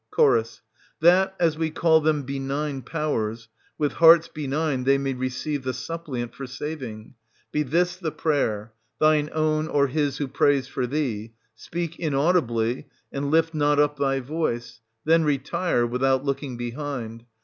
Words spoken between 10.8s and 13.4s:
thee; speak inaudibly, and